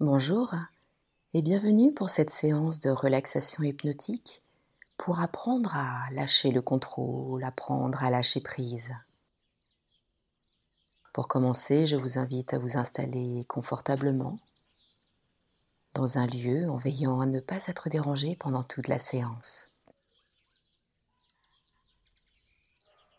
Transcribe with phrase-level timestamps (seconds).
[0.00, 0.54] Bonjour
[1.34, 4.44] et bienvenue pour cette séance de relaxation hypnotique
[4.96, 8.94] pour apprendre à lâcher le contrôle, apprendre à lâcher prise.
[11.12, 14.38] Pour commencer, je vous invite à vous installer confortablement
[15.94, 19.66] dans un lieu en veillant à ne pas être dérangé pendant toute la séance.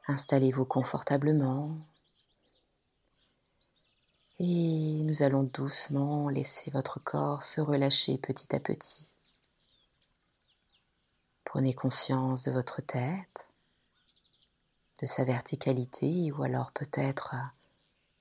[0.07, 1.75] Installez-vous confortablement
[4.39, 9.17] et nous allons doucement laisser votre corps se relâcher petit à petit.
[11.43, 13.49] Prenez conscience de votre tête,
[15.01, 17.35] de sa verticalité ou alors peut-être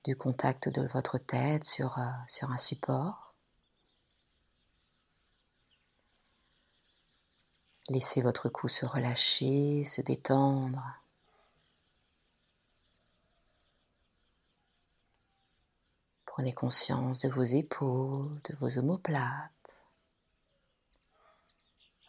[0.03, 3.33] du contact de votre tête sur, euh, sur un support.
[7.89, 10.99] Laissez votre cou se relâcher, se détendre.
[16.39, 19.83] Prenez conscience de vos épaules, de vos omoplates.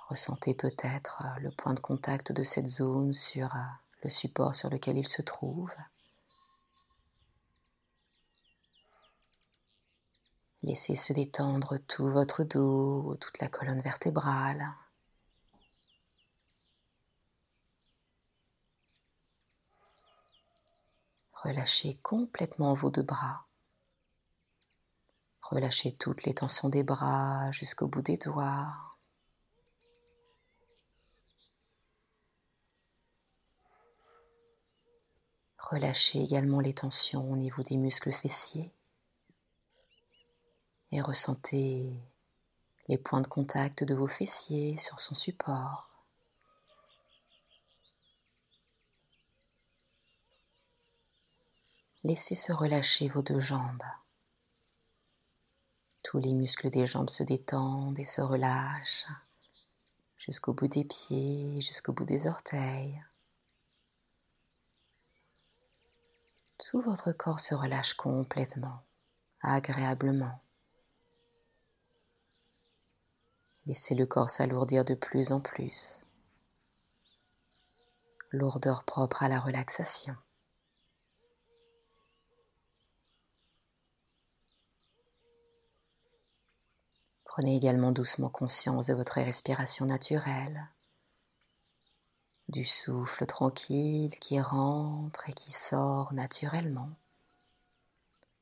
[0.08, 3.58] Ressentez peut-être euh, le point de contact de cette zone sur euh,
[4.04, 5.72] le support sur lequel il se trouve.
[10.62, 14.64] Laissez se détendre tout votre dos, toute la colonne vertébrale.
[21.32, 23.49] Relâchez complètement vos deux bras.
[25.42, 28.72] Relâchez toutes les tensions des bras jusqu'au bout des doigts.
[35.58, 38.72] Relâchez également les tensions au niveau des muscles fessiers
[40.92, 41.92] et ressentez
[42.88, 45.88] les points de contact de vos fessiers sur son support.
[52.02, 53.84] Laissez se relâcher vos deux jambes.
[56.02, 59.06] Tous les muscles des jambes se détendent et se relâchent
[60.16, 63.02] jusqu'au bout des pieds, jusqu'au bout des orteils.
[66.58, 68.82] Tout votre corps se relâche complètement,
[69.40, 70.40] agréablement.
[73.66, 76.04] Laissez le corps s'alourdir de plus en plus.
[78.30, 80.16] Lourdeur propre à la relaxation.
[87.40, 90.68] Prenez également doucement conscience de votre respiration naturelle,
[92.50, 96.90] du souffle tranquille qui rentre et qui sort naturellement,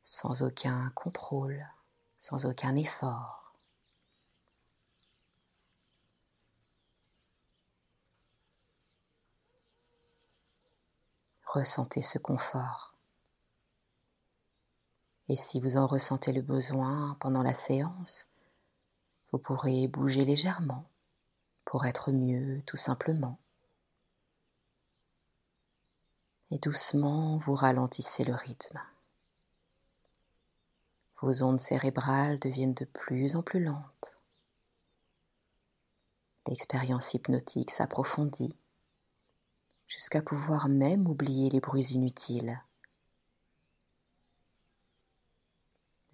[0.02, 1.64] sans aucun contrôle,
[2.16, 3.54] sans aucun effort.
[11.46, 12.94] Ressentez ce confort.
[15.28, 18.26] Et si vous en ressentez le besoin pendant la séance,
[19.32, 20.88] vous pourrez bouger légèrement
[21.64, 23.38] pour être mieux tout simplement.
[26.50, 28.80] Et doucement, vous ralentissez le rythme.
[31.20, 34.22] Vos ondes cérébrales deviennent de plus en plus lentes.
[36.46, 38.56] L'expérience hypnotique s'approfondit
[39.86, 42.62] jusqu'à pouvoir même oublier les bruits inutiles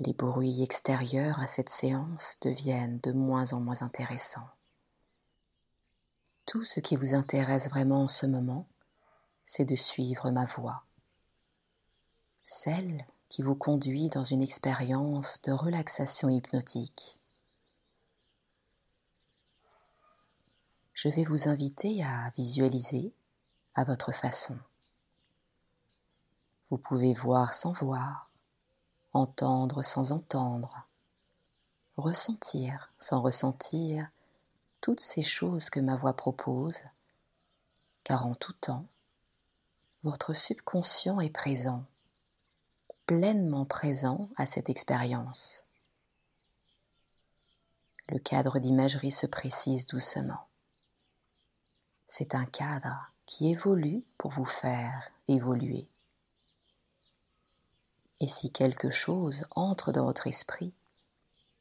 [0.00, 4.48] les bruits extérieurs à cette séance deviennent de moins en moins intéressants.
[6.46, 8.66] Tout ce qui vous intéresse vraiment en ce moment,
[9.44, 10.84] c'est de suivre ma voix,
[12.42, 17.16] celle qui vous conduit dans une expérience de relaxation hypnotique.
[20.92, 23.12] Je vais vous inviter à visualiser
[23.74, 24.58] à votre façon.
[26.70, 28.30] Vous pouvez voir sans voir,
[29.14, 30.86] entendre sans entendre,
[31.96, 34.08] ressentir sans ressentir
[34.80, 36.80] toutes ces choses que ma voix propose,
[38.02, 38.86] car en tout temps,
[40.02, 41.84] votre subconscient est présent,
[43.06, 45.64] pleinement présent à cette expérience.
[48.10, 50.46] Le cadre d'imagerie se précise doucement.
[52.06, 55.88] C'est un cadre qui évolue pour vous faire évoluer.
[58.20, 60.74] Et si quelque chose entre dans votre esprit,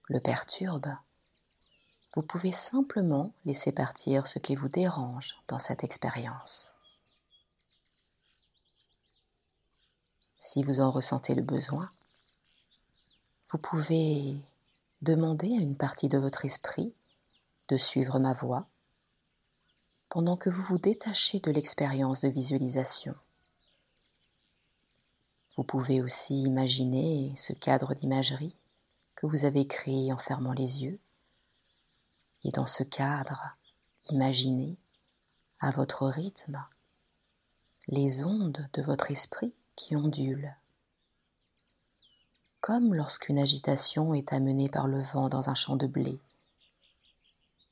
[0.07, 0.93] le perturbe,
[2.15, 6.73] vous pouvez simplement laisser partir ce qui vous dérange dans cette expérience.
[10.37, 11.89] Si vous en ressentez le besoin,
[13.49, 14.37] vous pouvez
[15.01, 16.93] demander à une partie de votre esprit
[17.69, 18.67] de suivre ma voix
[20.09, 23.15] pendant que vous vous détachez de l'expérience de visualisation.
[25.55, 28.55] Vous pouvez aussi imaginer ce cadre d'imagerie
[29.15, 30.99] que vous avez créé en fermant les yeux.
[32.43, 33.55] Et dans ce cadre,
[34.09, 34.77] imaginez,
[35.59, 36.65] à votre rythme,
[37.87, 40.55] les ondes de votre esprit qui ondulent.
[42.59, 46.19] Comme lorsqu'une agitation est amenée par le vent dans un champ de blé.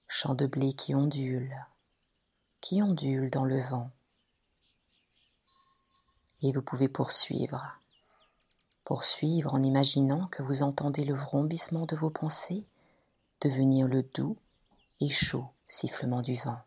[0.07, 1.55] Champ de blé qui ondule,
[2.59, 3.89] qui ondule dans le vent.
[6.41, 7.81] Et vous pouvez poursuivre
[8.83, 12.65] poursuivre en imaginant que vous entendez le vrombissement de vos pensées
[13.39, 14.35] devenir le doux
[14.99, 16.59] et chaud sifflement du vent.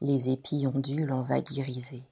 [0.00, 2.04] Les épis ondulent en vagues irisées.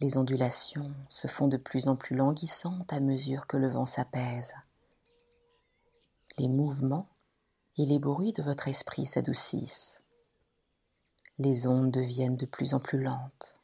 [0.00, 4.54] Les ondulations se font de plus en plus languissantes à mesure que le vent s'apaise.
[6.38, 7.08] Les mouvements
[7.76, 10.02] et les bruits de votre esprit s'adoucissent.
[11.38, 13.58] Les ondes deviennent de plus en plus lentes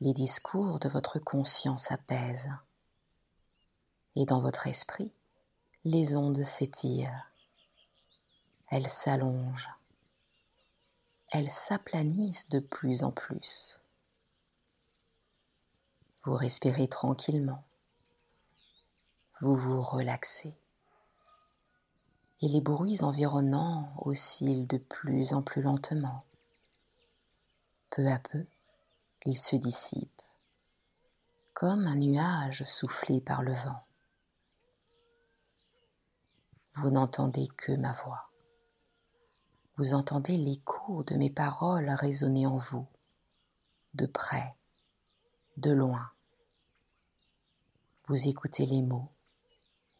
[0.00, 2.50] les discours de votre conscience apaisent.
[4.16, 5.12] Et dans votre esprit,
[5.84, 7.30] les ondes s'étirent,
[8.68, 9.68] elles s'allongent,
[11.32, 13.80] elles s'aplanissent de plus en plus.
[16.24, 17.64] Vous respirez tranquillement,
[19.40, 20.54] vous vous relaxez,
[22.42, 26.24] et les bruits environnants oscillent de plus en plus lentement.
[27.90, 28.46] Peu à peu,
[29.26, 30.22] il se dissipe,
[31.52, 33.84] comme un nuage soufflé par le vent.
[36.74, 38.30] Vous n'entendez que ma voix.
[39.76, 42.86] Vous entendez l'écho de mes paroles résonner en vous,
[43.94, 44.54] de près,
[45.56, 46.10] de loin.
[48.06, 49.10] Vous écoutez les mots,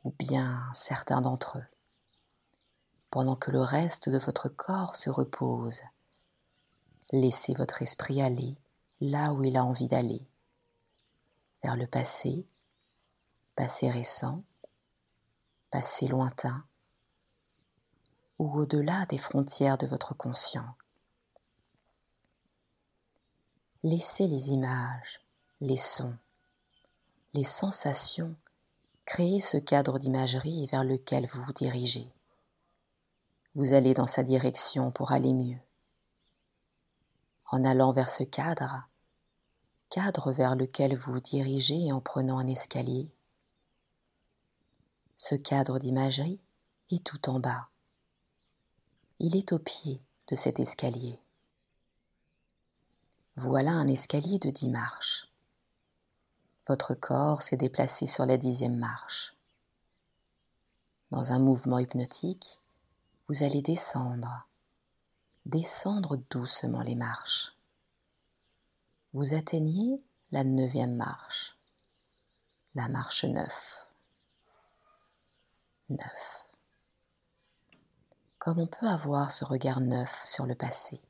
[0.04, 1.66] ou bien certains d'entre eux,
[3.10, 5.82] pendant que le reste de votre corps se repose.
[7.12, 8.56] Laissez votre esprit aller
[9.00, 10.26] là où il a envie d'aller,
[11.62, 12.46] vers le passé,
[13.56, 14.44] passé récent,
[15.70, 16.64] passé lointain,
[18.38, 20.74] ou au-delà des frontières de votre conscient.
[23.82, 25.20] Laissez les images,
[25.60, 26.16] les sons,
[27.32, 28.36] les sensations
[29.10, 32.06] créer ce cadre d'imagerie vers lequel vous vous dirigez.
[33.56, 35.58] Vous allez dans sa direction pour aller mieux.
[37.52, 38.88] En allant vers ce cadre,
[39.88, 43.10] cadre vers lequel vous dirigez en prenant un escalier.
[45.16, 46.40] Ce cadre d'imagerie
[46.90, 47.68] est tout en bas.
[49.18, 51.18] Il est au pied de cet escalier.
[53.36, 55.30] Voilà un escalier de dix marches.
[56.68, 59.34] Votre corps s'est déplacé sur la dixième marche.
[61.10, 62.60] Dans un mouvement hypnotique,
[63.28, 64.46] vous allez descendre,
[65.46, 67.54] descendre doucement les marches
[69.12, 70.00] vous atteignez
[70.30, 71.56] la neuvième marche,
[72.76, 73.90] la marche neuf.
[75.88, 76.46] Neuf.
[78.38, 81.00] Comme on peut avoir ce regard neuf sur le passé.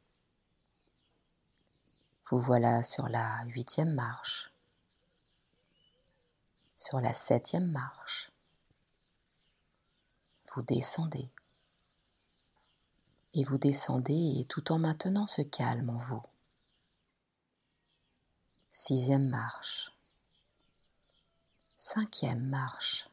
[2.31, 4.51] Vous voilà sur la huitième marche,
[6.77, 8.33] sur la septième marche.
[10.55, 11.29] Vous descendez
[13.35, 16.23] et vous descendez tout en maintenant ce calme en vous.
[18.71, 19.93] Sixième marche.
[21.77, 23.09] Cinquième marche.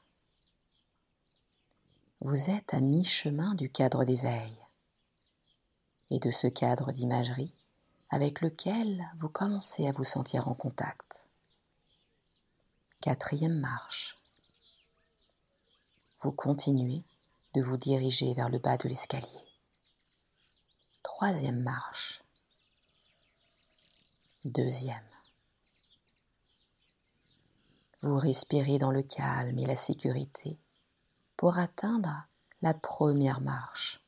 [2.20, 4.58] Vous êtes à mi-chemin du cadre d'éveil
[6.10, 7.54] et de ce cadre d'imagerie
[8.10, 11.28] avec lequel vous commencez à vous sentir en contact.
[13.02, 14.18] Quatrième marche.
[16.22, 17.04] Vous continuez
[17.54, 19.47] de vous diriger vers le bas de l'escalier.
[21.08, 22.22] Troisième marche.
[24.44, 25.10] Deuxième.
[28.02, 30.60] Vous respirez dans le calme et la sécurité
[31.38, 32.28] pour atteindre
[32.62, 34.04] la première marche.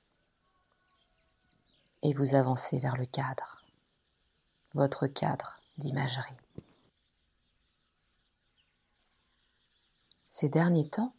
[2.04, 3.64] Et vous avancez vers le cadre,
[4.74, 6.38] votre cadre d'imagerie.
[10.26, 11.14] Ces derniers temps,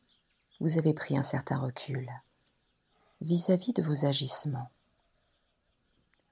[0.61, 2.07] vous avez pris un certain recul
[3.23, 4.71] vis-à-vis de vos agissements.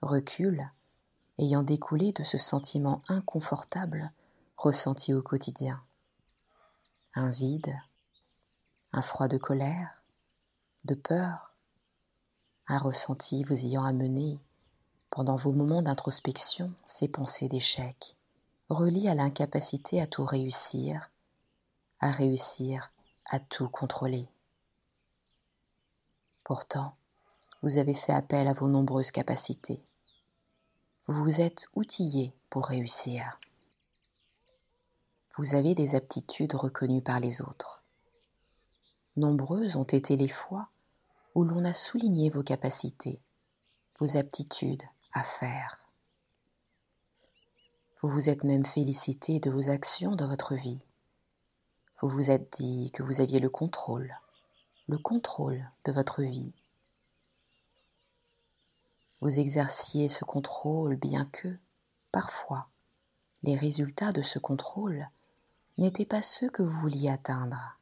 [0.01, 0.71] Recul
[1.39, 4.13] ayant découlé de ce sentiment inconfortable
[4.57, 5.83] ressenti au quotidien
[7.15, 7.75] un vide,
[8.93, 10.03] un froid de colère,
[10.85, 11.53] de peur,
[12.69, 14.39] un ressenti vous ayant amené,
[15.11, 18.17] pendant vos moments d'introspection, ces pensées d'échec,
[18.69, 21.11] reliées à l'incapacité à tout réussir,
[21.99, 22.87] à réussir
[23.25, 24.29] à tout contrôler.
[26.45, 26.95] Pourtant,
[27.63, 29.88] vous avez fait appel à vos nombreuses capacités.
[31.11, 33.41] Vous êtes outillé pour réussir.
[35.39, 37.81] vous avez des aptitudes reconnues par les autres.
[39.17, 40.69] Nombreuses ont été les fois
[41.35, 43.23] où l'on a souligné vos capacités,
[43.99, 44.83] vos aptitudes
[45.15, 45.81] à faire.
[48.03, 50.85] Vous vous êtes même félicité de vos actions dans votre vie.
[52.03, 54.15] Vous vous êtes dit que vous aviez le contrôle,
[54.89, 56.53] le contrôle de votre vie.
[59.21, 61.59] Vous exerciez ce contrôle bien que,
[62.13, 62.69] parfois,
[63.43, 65.09] les résultats de ce contrôle
[65.77, 67.79] n'étaient pas ceux que vous vouliez atteindre.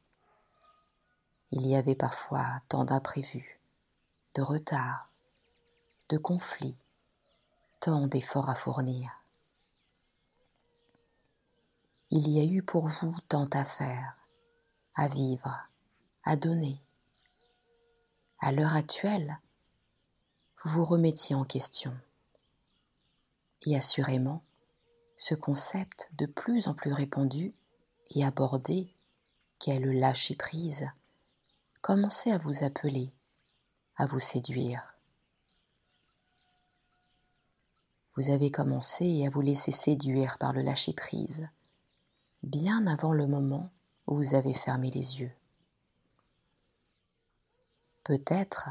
[1.50, 3.60] Il y avait parfois tant d'imprévus,
[4.34, 5.08] de retards,
[6.08, 6.76] de conflits,
[7.80, 9.10] tant d'efforts à fournir.
[12.10, 14.16] Il y a eu pour vous tant à faire,
[14.94, 15.68] à vivre,
[16.24, 16.80] à donner.
[18.40, 19.38] À l'heure actuelle,
[20.66, 21.96] vous remettiez en question.
[23.66, 24.42] Et assurément,
[25.16, 27.54] ce concept de plus en plus répandu
[28.10, 28.92] et abordé
[29.60, 30.88] qu'est le lâcher-prise
[31.82, 33.12] commençait à vous appeler,
[33.96, 34.94] à vous séduire.
[38.16, 41.48] Vous avez commencé à vous laisser séduire par le lâcher-prise,
[42.42, 43.70] bien avant le moment
[44.08, 45.32] où vous avez fermé les yeux.
[48.02, 48.70] Peut-être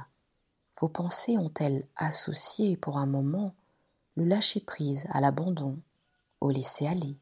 [0.79, 3.55] vos pensées ont-elles associé pour un moment
[4.15, 5.79] le lâcher-prise à l'abandon,
[6.41, 7.17] au laisser-aller.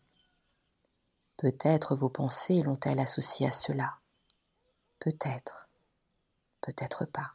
[1.38, 3.98] Peut-être vos pensées l'ont-elles associé à cela?
[5.00, 5.68] Peut-être,
[6.62, 7.34] peut-être pas.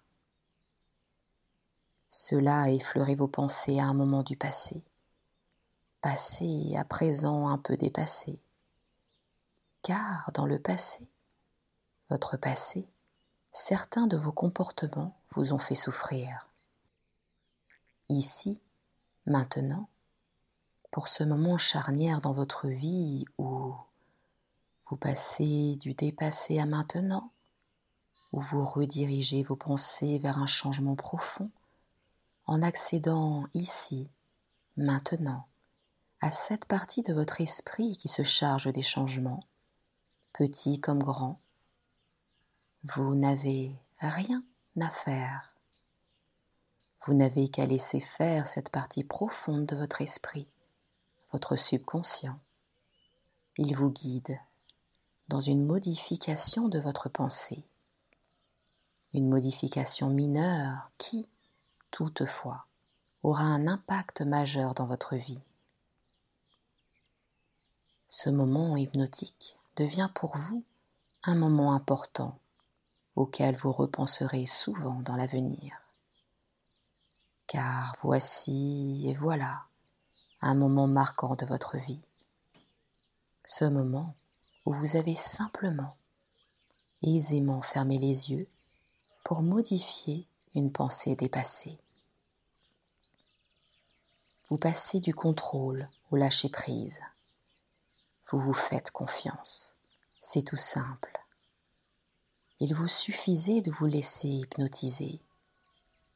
[2.08, 4.82] Cela a effleuré vos pensées à un moment du passé,
[6.00, 8.40] passé à présent un peu dépassé,
[9.82, 11.06] car dans le passé,
[12.08, 12.88] votre passé,
[13.58, 16.48] certains de vos comportements vous ont fait souffrir.
[18.08, 18.62] Ici,
[19.26, 19.88] maintenant,
[20.92, 23.74] pour ce moment charnière dans votre vie où
[24.84, 27.32] vous passez du dépassé à maintenant,
[28.32, 31.50] où vous redirigez vos pensées vers un changement profond,
[32.46, 34.08] en accédant ici,
[34.76, 35.48] maintenant,
[36.20, 39.42] à cette partie de votre esprit qui se charge des changements,
[40.32, 41.40] petits comme grands,
[42.84, 44.44] vous n'avez rien
[44.80, 45.52] à faire.
[47.04, 50.46] Vous n'avez qu'à laisser faire cette partie profonde de votre esprit,
[51.32, 52.38] votre subconscient.
[53.56, 54.38] Il vous guide
[55.26, 57.64] dans une modification de votre pensée,
[59.12, 61.28] une modification mineure qui,
[61.90, 62.66] toutefois,
[63.24, 65.42] aura un impact majeur dans votre vie.
[68.06, 70.62] Ce moment hypnotique devient pour vous
[71.24, 72.38] un moment important
[73.18, 75.76] auquel vous repenserez souvent dans l'avenir.
[77.48, 79.64] Car voici et voilà
[80.40, 82.00] un moment marquant de votre vie.
[83.44, 84.14] Ce moment
[84.64, 85.96] où vous avez simplement,
[87.02, 88.46] aisément fermé les yeux
[89.24, 91.76] pour modifier une pensée dépassée.
[94.46, 97.00] Vous passez du contrôle au lâcher-prise.
[98.30, 99.74] Vous vous faites confiance.
[100.20, 101.18] C'est tout simple
[102.60, 105.20] il vous suffisait de vous laisser hypnotiser,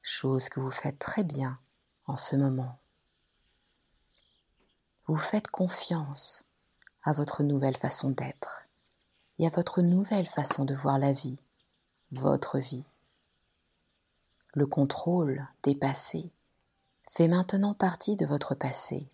[0.01, 1.59] chose que vous faites très bien
[2.07, 2.79] en ce moment.
[5.07, 6.45] Vous faites confiance
[7.05, 8.65] à votre nouvelle façon d'être
[9.39, 11.41] et à votre nouvelle façon de voir la vie,
[12.11, 12.87] votre vie.
[14.55, 16.31] Le contrôle des passés
[17.09, 19.09] fait maintenant partie de votre passé.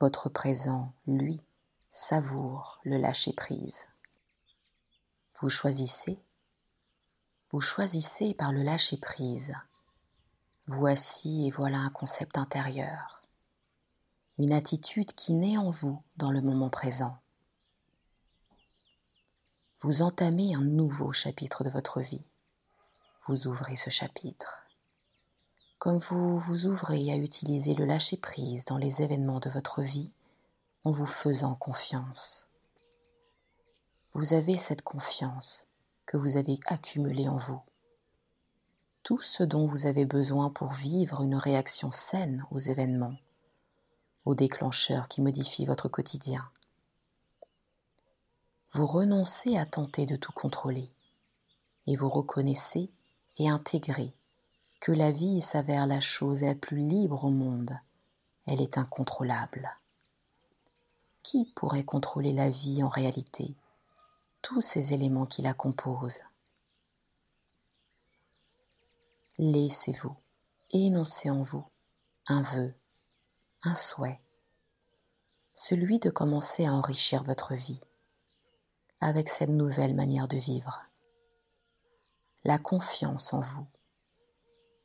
[0.00, 1.40] Votre présent, lui,
[1.90, 3.84] savoure le lâcher-prise.
[5.40, 6.20] Vous choisissez.
[7.50, 9.54] Vous choisissez par le lâcher-prise.
[10.68, 13.20] Voici et voilà un concept intérieur,
[14.38, 17.18] une attitude qui naît en vous dans le moment présent.
[19.80, 22.26] Vous entamez un nouveau chapitre de votre vie.
[23.26, 24.62] Vous ouvrez ce chapitre.
[25.78, 30.12] Comme vous vous ouvrez à utiliser le lâcher-prise dans les événements de votre vie
[30.84, 32.48] en vous faisant confiance
[34.14, 35.66] vous avez cette confiance
[36.06, 37.60] que vous avez accumulée en vous.
[39.02, 43.16] Tout ce dont vous avez besoin pour vivre une réaction saine aux événements,
[44.24, 46.48] aux déclencheurs qui modifient votre quotidien.
[48.72, 50.88] Vous renoncez à tenter de tout contrôler
[51.88, 52.90] et vous reconnaissez
[53.38, 54.14] et intégrez
[54.78, 57.76] que la vie s'avère la chose la plus libre au monde.
[58.46, 59.68] Elle est incontrôlable.
[61.24, 63.56] Qui pourrait contrôler la vie en réalité?
[64.44, 66.20] Tous ces éléments qui la composent.
[69.38, 70.14] Laissez-vous
[70.70, 71.64] énoncer en vous
[72.26, 72.74] un vœu,
[73.62, 74.20] un souhait.
[75.54, 77.80] celui de commencer à enrichir votre vie
[79.00, 80.82] avec cette nouvelle manière de vivre.
[82.44, 83.66] La confiance en vous,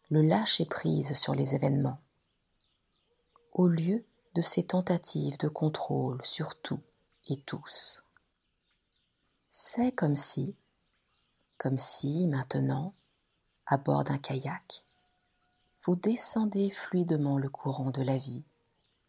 [0.10, 2.00] le lâcher-prise sur les événements,
[3.52, 6.82] au lieu de ces tentatives de contrôle sur tout
[7.28, 8.04] et tous.
[9.52, 10.56] C'est comme si,
[11.58, 12.94] comme si maintenant,
[13.66, 14.86] à bord d'un kayak,
[15.84, 18.44] vous descendez fluidement le courant de la vie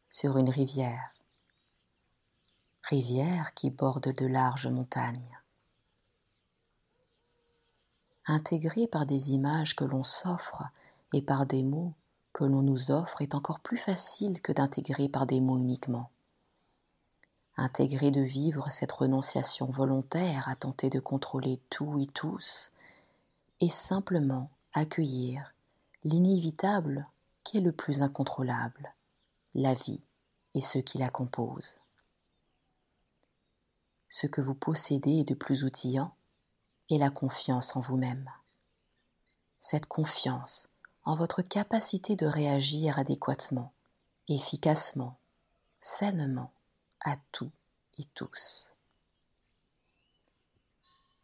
[0.09, 1.13] sur une rivière,
[2.89, 5.39] rivière qui borde de larges montagnes.
[8.25, 10.63] Intégrée par des images que l'on s'offre
[11.13, 11.93] et par des mots
[12.33, 16.11] que l'on nous offre est encore plus facile que d'intégrer par des mots uniquement.
[17.57, 22.73] Intégrer de vivre cette renonciation volontaire à tenter de contrôler tout et tous,
[23.61, 25.55] et simplement accueillir
[26.05, 27.07] l'inévitable
[27.45, 28.95] qui est le plus incontrôlable,
[29.55, 30.01] la vie
[30.55, 31.75] et ce qui la compose.
[34.09, 36.15] Ce que vous possédez de plus outillant
[36.91, 38.29] est la confiance en vous-même.
[39.61, 40.69] Cette confiance
[41.05, 43.73] en votre capacité de réagir adéquatement,
[44.29, 45.19] efficacement,
[45.81, 46.53] sainement
[47.01, 47.51] à tout
[47.99, 48.73] et tous.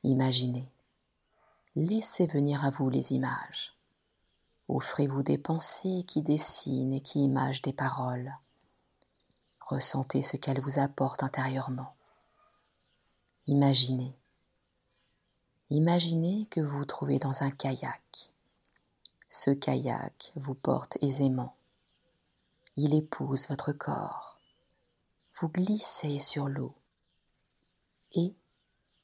[0.03, 0.71] Imaginez,
[1.75, 3.75] laissez venir à vous les images.
[4.69, 8.35] Offrez-vous des pensées qui dessinent et qui imagent des paroles.
[9.61, 11.95] Ressentez ce qu'elles vous apportent intérieurement.
[13.47, 14.17] Imaginez.
[15.71, 18.31] Imaginez que vous vous trouvez dans un kayak
[19.29, 21.55] ce kayak vous porte aisément.
[22.77, 24.36] Il épouse votre corps.
[25.39, 26.75] Vous glissez sur l'eau.
[28.13, 28.35] Et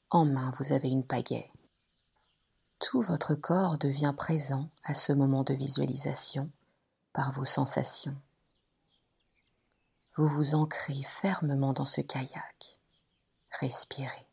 [0.09, 1.51] en main vous avez une pagaie.
[2.79, 6.49] Tout votre corps devient présent à ce moment de visualisation
[7.13, 8.17] par vos sensations.
[10.15, 12.79] Vous vous ancrez fermement dans ce kayak.
[13.59, 14.27] Respirez.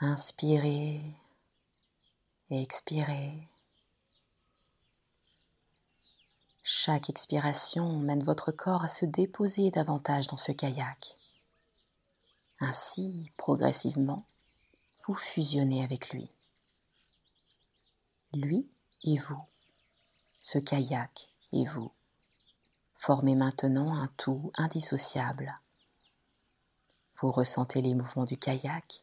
[0.00, 1.02] Inspirez.
[2.50, 3.49] Expirez.
[6.72, 11.16] Chaque expiration mène votre corps à se déposer davantage dans ce kayak.
[12.60, 14.24] Ainsi, progressivement,
[15.04, 16.30] vous fusionnez avec lui.
[18.34, 18.70] Lui
[19.02, 19.42] et vous,
[20.40, 21.90] ce kayak et vous,
[22.94, 25.58] formez maintenant un tout indissociable.
[27.16, 29.02] Vous ressentez les mouvements du kayak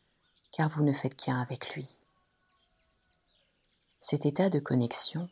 [0.54, 2.00] car vous ne faites qu'un avec lui.
[4.00, 5.30] Cet état de connexion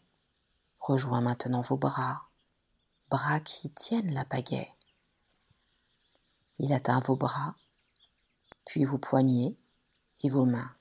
[0.80, 2.24] rejoint maintenant vos bras,
[3.15, 4.73] bras qui tiennent la pagaie.
[6.60, 7.56] Il atteint vos bras,
[8.65, 9.56] puis vos poignets
[10.19, 10.75] et vos mains.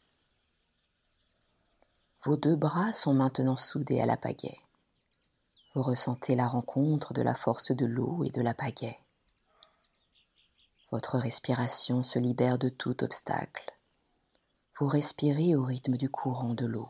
[2.25, 4.59] Vos deux bras sont maintenant soudés à la pagaie.
[5.75, 8.99] Vous ressentez la rencontre de la force de l'eau et de la pagaie.
[10.91, 13.73] Votre respiration se libère de tout obstacle.
[14.81, 16.89] Vous respirez au rythme du courant de l'eau.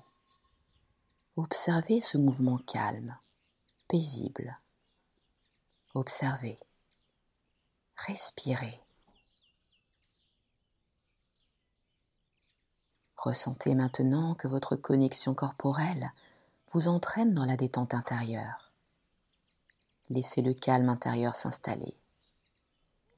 [1.36, 3.18] Observez ce mouvement calme,
[3.88, 4.54] paisible.
[5.94, 6.58] Observez.
[7.96, 8.80] Respirez.
[13.16, 16.10] Ressentez maintenant que votre connexion corporelle
[16.72, 18.72] vous entraîne dans la détente intérieure.
[20.08, 21.96] Laissez le calme intérieur s'installer.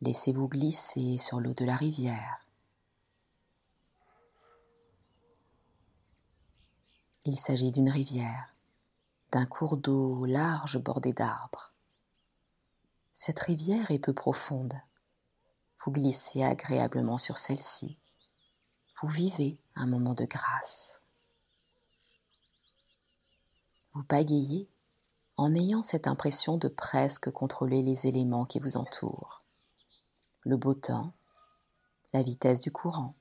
[0.03, 2.47] Laissez-vous glisser sur l'eau de la rivière.
[7.25, 8.55] Il s'agit d'une rivière,
[9.33, 11.73] d'un cours d'eau large bordé d'arbres.
[13.19, 14.75] Cette rivière est peu profonde.
[15.79, 17.97] Vous glissez agréablement sur celle-ci.
[19.01, 21.01] Vous vivez un moment de grâce.
[23.95, 24.69] Vous pagayez
[25.39, 29.39] en ayant cette impression de presque contrôler les éléments qui vous entourent.
[30.43, 31.15] Le beau temps,
[32.13, 33.15] la vitesse du courant,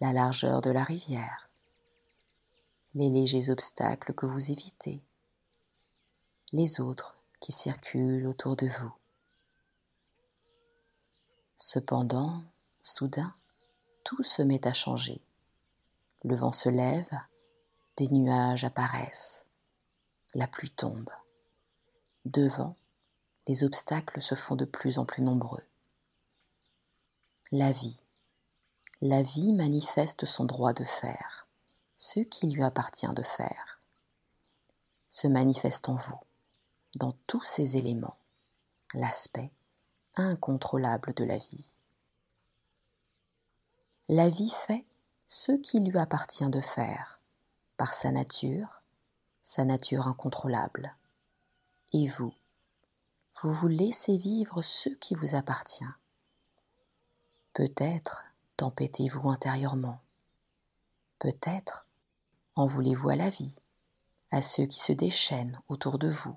[0.00, 1.50] la largeur de la rivière,
[2.94, 5.02] les légers obstacles que vous évitez,
[6.52, 8.92] les autres qui circulent autour de vous.
[11.56, 12.42] Cependant,
[12.80, 13.34] soudain,
[14.02, 15.20] tout se met à changer.
[16.24, 17.10] Le vent se lève,
[17.98, 19.44] des nuages apparaissent,
[20.34, 21.10] la pluie tombe.
[22.24, 22.76] Devant,
[23.46, 25.64] les obstacles se font de plus en plus nombreux.
[27.50, 28.00] La vie.
[29.02, 31.42] La vie manifeste son droit de faire
[32.02, 33.78] ce qui lui appartient de faire,
[35.08, 36.18] se manifeste en vous,
[36.96, 38.16] dans tous ces éléments,
[38.94, 39.50] l'aspect
[40.14, 41.74] incontrôlable de la vie.
[44.08, 44.84] La vie fait
[45.26, 47.18] ce qui lui appartient de faire,
[47.76, 48.80] par sa nature,
[49.42, 50.94] sa nature incontrôlable.
[51.92, 52.34] Et vous,
[53.40, 55.84] vous vous laissez vivre ce qui vous appartient.
[57.54, 58.22] Peut-être
[58.56, 60.00] tempêtez-vous intérieurement.
[61.18, 61.86] Peut-être
[62.54, 63.54] en voulez-vous à la vie,
[64.30, 66.36] à ceux qui se déchaînent autour de vous.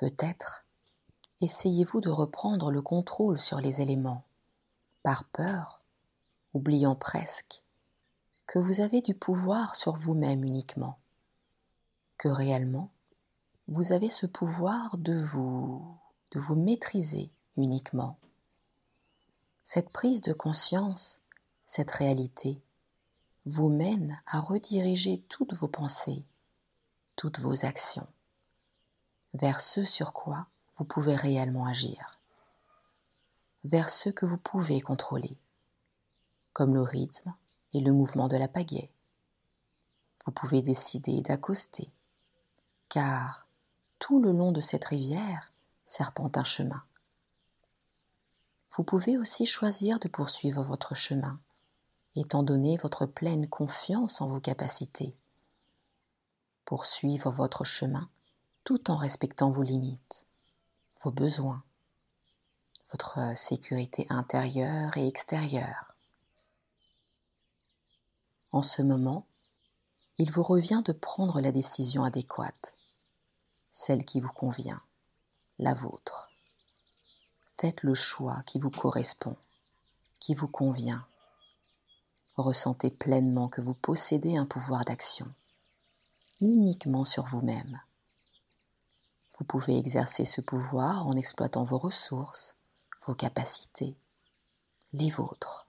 [0.00, 0.64] Peut-être.
[1.42, 4.24] Essayez-vous de reprendre le contrôle sur les éléments,
[5.02, 5.78] par peur,
[6.54, 7.62] oubliant presque
[8.46, 10.98] que vous avez du pouvoir sur vous-même uniquement,
[12.16, 12.90] que réellement
[13.68, 15.98] vous avez ce pouvoir de vous,
[16.30, 18.16] de vous maîtriser uniquement.
[19.62, 21.20] Cette prise de conscience,
[21.66, 22.62] cette réalité,
[23.44, 26.20] vous mène à rediriger toutes vos pensées,
[27.16, 28.08] toutes vos actions,
[29.34, 32.16] vers ce sur quoi vous pouvez réellement agir,
[33.64, 35.34] vers ce que vous pouvez contrôler,
[36.52, 37.34] comme le rythme
[37.74, 38.90] et le mouvement de la pagaie.
[40.24, 41.92] Vous pouvez décider d'accoster,
[42.88, 43.46] car
[43.98, 45.48] tout le long de cette rivière
[45.84, 46.82] serpente un chemin.
[48.72, 51.38] Vous pouvez aussi choisir de poursuivre votre chemin,
[52.16, 55.14] étant donné votre pleine confiance en vos capacités.
[56.64, 58.08] Poursuivre votre chemin
[58.70, 60.28] tout en respectant vos limites,
[61.00, 61.64] vos besoins,
[62.92, 65.96] votre sécurité intérieure et extérieure.
[68.52, 69.26] En ce moment,
[70.18, 72.76] il vous revient de prendre la décision adéquate
[73.72, 74.80] celle qui vous convient,
[75.58, 76.28] la vôtre.
[77.56, 79.34] Faites le choix qui vous correspond,
[80.20, 81.04] qui vous convient.
[82.36, 85.26] Ressentez pleinement que vous possédez un pouvoir d'action,
[86.40, 87.80] uniquement sur vous-même.
[89.38, 92.56] Vous pouvez exercer ce pouvoir en exploitant vos ressources,
[93.06, 93.96] vos capacités,
[94.92, 95.66] les vôtres.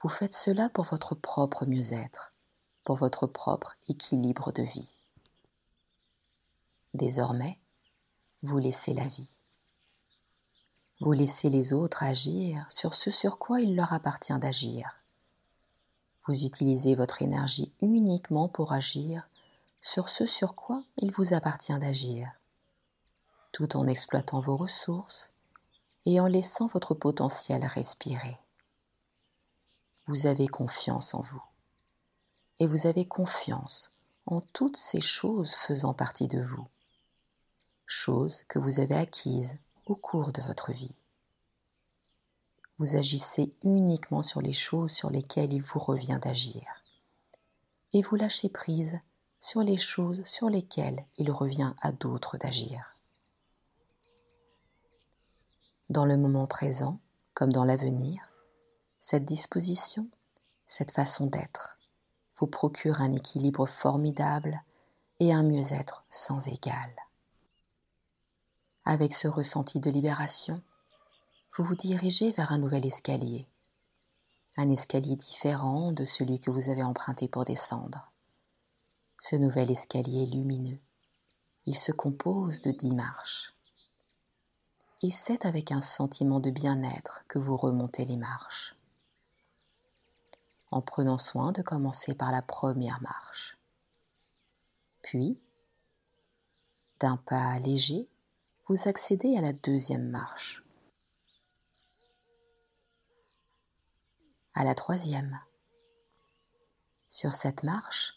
[0.00, 2.32] Vous faites cela pour votre propre mieux-être,
[2.84, 4.98] pour votre propre équilibre de vie.
[6.94, 7.58] Désormais,
[8.42, 9.38] vous laissez la vie.
[11.00, 14.96] Vous laissez les autres agir sur ce sur quoi il leur appartient d'agir.
[16.26, 19.28] Vous utilisez votre énergie uniquement pour agir
[19.86, 22.28] sur ce sur quoi il vous appartient d'agir,
[23.52, 25.32] tout en exploitant vos ressources
[26.04, 28.36] et en laissant votre potentiel respirer.
[30.06, 31.42] Vous avez confiance en vous
[32.58, 33.94] et vous avez confiance
[34.26, 36.66] en toutes ces choses faisant partie de vous
[37.84, 40.96] choses que vous avez acquises au cours de votre vie.
[42.78, 46.64] Vous agissez uniquement sur les choses sur lesquelles il vous revient d'agir.
[47.92, 48.98] Et vous lâchez prise
[49.46, 52.96] sur les choses sur lesquelles il revient à d'autres d'agir.
[55.88, 56.98] Dans le moment présent,
[57.32, 58.28] comme dans l'avenir,
[58.98, 60.08] cette disposition,
[60.66, 61.76] cette façon d'être,
[62.34, 64.64] vous procure un équilibre formidable
[65.20, 66.90] et un mieux-être sans égal.
[68.84, 70.60] Avec ce ressenti de libération,
[71.56, 73.46] vous vous dirigez vers un nouvel escalier,
[74.56, 78.10] un escalier différent de celui que vous avez emprunté pour descendre.
[79.18, 80.78] Ce nouvel escalier lumineux.
[81.64, 83.54] Il se compose de dix marches.
[85.02, 88.76] Et c'est avec un sentiment de bien-être que vous remontez les marches,
[90.70, 93.58] en prenant soin de commencer par la première marche.
[95.02, 95.38] Puis,
[97.00, 98.08] d'un pas léger,
[98.68, 100.64] vous accédez à la deuxième marche,
[104.54, 105.40] à la troisième.
[107.08, 108.15] Sur cette marche,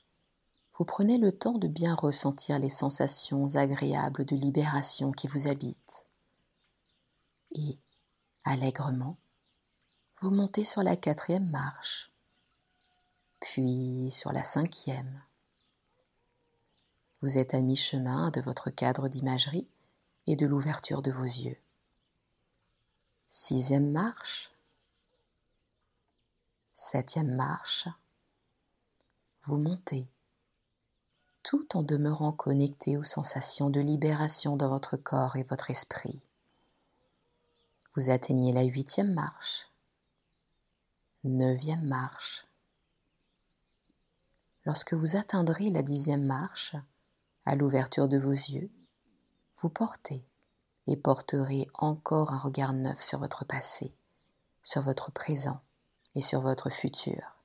[0.80, 6.06] vous prenez le temps de bien ressentir les sensations agréables de libération qui vous habitent.
[7.52, 7.78] Et,
[8.46, 9.18] allègrement,
[10.22, 12.14] vous montez sur la quatrième marche,
[13.42, 15.22] puis sur la cinquième.
[17.22, 19.68] Vous êtes à mi-chemin de votre cadre d'imagerie
[20.28, 21.58] et de l'ouverture de vos yeux.
[23.28, 24.50] Sixième marche.
[26.74, 27.90] Septième marche.
[29.44, 30.08] Vous montez,
[31.50, 36.22] tout en demeurant connecté aux sensations de libération dans votre corps et votre esprit.
[37.96, 39.68] Vous atteignez la huitième marche.
[41.24, 42.46] Neuvième marche.
[44.64, 46.76] Lorsque vous atteindrez la dixième marche,
[47.48, 48.70] à l'ouverture de vos yeux,
[49.58, 50.24] vous portez
[50.86, 53.96] et porterez encore un regard neuf sur votre passé,
[54.62, 55.62] sur votre présent
[56.14, 57.38] et sur votre futur.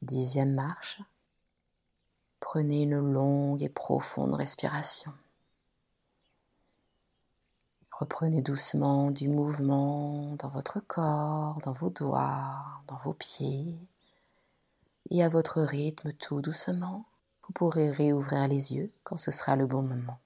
[0.00, 1.02] Dixième marche.
[2.40, 5.12] Prenez une longue et profonde respiration.
[7.92, 13.74] Reprenez doucement du mouvement dans votre corps, dans vos doigts, dans vos pieds.
[15.10, 17.06] Et à votre rythme tout doucement,
[17.46, 20.18] vous pourrez réouvrir les yeux quand ce sera le bon moment.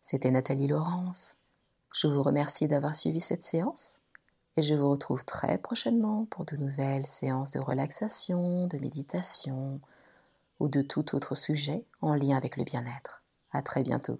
[0.00, 1.36] C'était Nathalie Laurence.
[1.94, 4.00] Je vous remercie d'avoir suivi cette séance
[4.58, 9.80] et je vous retrouve très prochainement pour de nouvelles séances de relaxation, de méditation
[10.58, 13.18] ou de tout autre sujet en lien avec le bien-être.
[13.52, 14.18] À très bientôt.